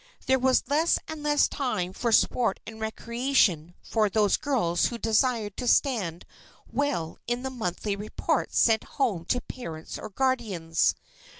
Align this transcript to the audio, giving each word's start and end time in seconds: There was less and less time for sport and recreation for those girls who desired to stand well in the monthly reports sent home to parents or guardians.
There 0.25 0.39
was 0.39 0.63
less 0.67 0.97
and 1.07 1.21
less 1.21 1.47
time 1.47 1.93
for 1.93 2.11
sport 2.11 2.59
and 2.65 2.79
recreation 2.81 3.75
for 3.83 4.09
those 4.09 4.35
girls 4.35 4.87
who 4.87 4.97
desired 4.97 5.55
to 5.57 5.67
stand 5.67 6.25
well 6.71 7.19
in 7.27 7.43
the 7.43 7.51
monthly 7.51 7.95
reports 7.95 8.57
sent 8.57 8.83
home 8.97 9.25
to 9.25 9.39
parents 9.41 9.99
or 9.99 10.09
guardians. 10.09 10.95